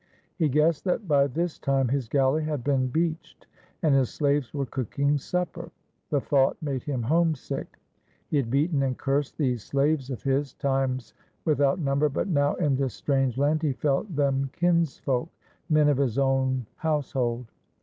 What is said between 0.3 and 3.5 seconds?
He guessed that by this time his galley had been beached